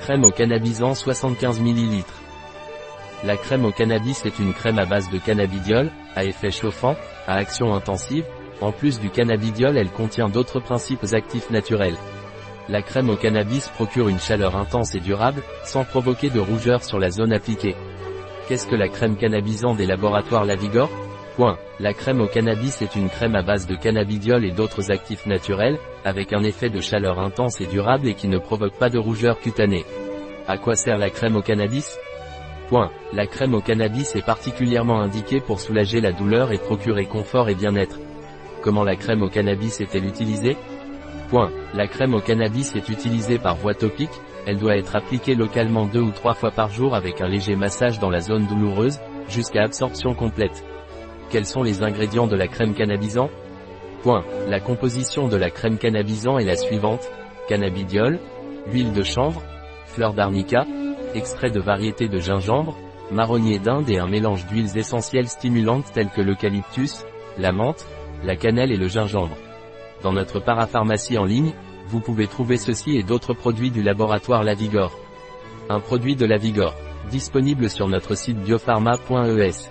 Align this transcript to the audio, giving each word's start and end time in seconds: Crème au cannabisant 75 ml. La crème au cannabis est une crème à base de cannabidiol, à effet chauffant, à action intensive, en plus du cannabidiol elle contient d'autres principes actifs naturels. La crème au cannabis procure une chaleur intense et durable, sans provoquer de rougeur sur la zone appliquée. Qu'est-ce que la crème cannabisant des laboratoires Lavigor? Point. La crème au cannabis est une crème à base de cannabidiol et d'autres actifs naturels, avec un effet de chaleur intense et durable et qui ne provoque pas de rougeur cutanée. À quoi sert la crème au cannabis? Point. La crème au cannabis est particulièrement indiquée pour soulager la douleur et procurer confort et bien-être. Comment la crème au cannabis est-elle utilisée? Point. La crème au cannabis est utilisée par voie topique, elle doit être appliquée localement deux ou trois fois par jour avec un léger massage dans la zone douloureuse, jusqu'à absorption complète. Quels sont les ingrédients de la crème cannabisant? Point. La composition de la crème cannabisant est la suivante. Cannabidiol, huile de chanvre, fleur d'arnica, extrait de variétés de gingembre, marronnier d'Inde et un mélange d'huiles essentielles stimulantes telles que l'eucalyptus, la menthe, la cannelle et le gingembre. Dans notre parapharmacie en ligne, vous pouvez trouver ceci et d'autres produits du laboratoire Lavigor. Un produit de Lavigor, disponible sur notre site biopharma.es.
Crème 0.00 0.24
au 0.24 0.30
cannabisant 0.30 0.94
75 0.94 1.60
ml. 1.60 2.04
La 3.22 3.36
crème 3.36 3.66
au 3.66 3.70
cannabis 3.70 4.24
est 4.24 4.38
une 4.38 4.54
crème 4.54 4.78
à 4.78 4.86
base 4.86 5.10
de 5.10 5.18
cannabidiol, 5.18 5.90
à 6.16 6.24
effet 6.24 6.50
chauffant, 6.50 6.96
à 7.26 7.34
action 7.34 7.74
intensive, 7.74 8.24
en 8.62 8.72
plus 8.72 8.98
du 8.98 9.10
cannabidiol 9.10 9.76
elle 9.76 9.90
contient 9.90 10.30
d'autres 10.30 10.58
principes 10.58 11.04
actifs 11.12 11.50
naturels. 11.50 11.98
La 12.70 12.80
crème 12.80 13.10
au 13.10 13.16
cannabis 13.16 13.68
procure 13.68 14.08
une 14.08 14.18
chaleur 14.18 14.56
intense 14.56 14.94
et 14.94 15.00
durable, 15.00 15.42
sans 15.64 15.84
provoquer 15.84 16.30
de 16.30 16.40
rougeur 16.40 16.82
sur 16.82 16.98
la 16.98 17.10
zone 17.10 17.34
appliquée. 17.34 17.76
Qu'est-ce 18.48 18.66
que 18.66 18.76
la 18.76 18.88
crème 18.88 19.16
cannabisant 19.16 19.74
des 19.74 19.86
laboratoires 19.86 20.46
Lavigor? 20.46 20.88
Point. 21.36 21.58
La 21.78 21.94
crème 21.94 22.20
au 22.20 22.26
cannabis 22.26 22.82
est 22.82 22.96
une 22.96 23.08
crème 23.08 23.34
à 23.34 23.42
base 23.42 23.66
de 23.66 23.74
cannabidiol 23.74 24.44
et 24.44 24.50
d'autres 24.50 24.90
actifs 24.90 25.26
naturels, 25.26 25.78
avec 26.04 26.32
un 26.32 26.42
effet 26.42 26.68
de 26.68 26.80
chaleur 26.80 27.18
intense 27.20 27.60
et 27.60 27.66
durable 27.66 28.08
et 28.08 28.14
qui 28.14 28.28
ne 28.28 28.38
provoque 28.38 28.74
pas 28.74 28.90
de 28.90 28.98
rougeur 28.98 29.38
cutanée. 29.38 29.84
À 30.48 30.58
quoi 30.58 30.74
sert 30.74 30.98
la 30.98 31.10
crème 31.10 31.36
au 31.36 31.42
cannabis? 31.42 31.98
Point. 32.68 32.90
La 33.12 33.26
crème 33.26 33.54
au 33.54 33.60
cannabis 33.60 34.14
est 34.16 34.24
particulièrement 34.24 35.00
indiquée 35.00 35.40
pour 35.40 35.60
soulager 35.60 36.00
la 36.00 36.12
douleur 36.12 36.52
et 36.52 36.58
procurer 36.58 37.06
confort 37.06 37.48
et 37.48 37.54
bien-être. 37.54 37.98
Comment 38.62 38.84
la 38.84 38.96
crème 38.96 39.22
au 39.22 39.28
cannabis 39.28 39.80
est-elle 39.80 40.04
utilisée? 40.04 40.56
Point. 41.30 41.50
La 41.74 41.86
crème 41.86 42.14
au 42.14 42.20
cannabis 42.20 42.74
est 42.74 42.88
utilisée 42.88 43.38
par 43.38 43.56
voie 43.56 43.74
topique, 43.74 44.10
elle 44.46 44.58
doit 44.58 44.76
être 44.76 44.96
appliquée 44.96 45.34
localement 45.34 45.86
deux 45.86 46.00
ou 46.00 46.10
trois 46.10 46.34
fois 46.34 46.50
par 46.50 46.70
jour 46.70 46.94
avec 46.94 47.20
un 47.20 47.28
léger 47.28 47.56
massage 47.56 47.98
dans 47.98 48.10
la 48.10 48.20
zone 48.20 48.46
douloureuse, 48.46 48.98
jusqu'à 49.28 49.62
absorption 49.62 50.14
complète. 50.14 50.64
Quels 51.30 51.46
sont 51.46 51.62
les 51.62 51.84
ingrédients 51.84 52.26
de 52.26 52.34
la 52.34 52.48
crème 52.48 52.74
cannabisant? 52.74 53.30
Point. 54.02 54.24
La 54.48 54.58
composition 54.58 55.28
de 55.28 55.36
la 55.36 55.50
crème 55.50 55.78
cannabisant 55.78 56.38
est 56.38 56.44
la 56.44 56.56
suivante. 56.56 57.08
Cannabidiol, 57.48 58.18
huile 58.66 58.92
de 58.92 59.02
chanvre, 59.04 59.40
fleur 59.86 60.12
d'arnica, 60.12 60.66
extrait 61.14 61.52
de 61.52 61.60
variétés 61.60 62.08
de 62.08 62.18
gingembre, 62.18 62.76
marronnier 63.12 63.60
d'Inde 63.60 63.88
et 63.90 63.98
un 63.98 64.08
mélange 64.08 64.44
d'huiles 64.46 64.76
essentielles 64.76 65.28
stimulantes 65.28 65.92
telles 65.92 66.10
que 66.10 66.20
l'eucalyptus, 66.20 67.04
la 67.38 67.52
menthe, 67.52 67.86
la 68.24 68.34
cannelle 68.34 68.72
et 68.72 68.76
le 68.76 68.88
gingembre. 68.88 69.36
Dans 70.02 70.12
notre 70.12 70.40
parapharmacie 70.40 71.16
en 71.16 71.24
ligne, 71.24 71.52
vous 71.86 72.00
pouvez 72.00 72.26
trouver 72.26 72.56
ceci 72.56 72.96
et 72.96 73.04
d'autres 73.04 73.34
produits 73.34 73.70
du 73.70 73.82
laboratoire 73.82 74.42
Lavigor. 74.42 74.98
Un 75.68 75.78
produit 75.78 76.16
de 76.16 76.26
Lavigor, 76.26 76.74
disponible 77.08 77.70
sur 77.70 77.86
notre 77.86 78.16
site 78.16 78.38
biopharma.es. 78.38 79.70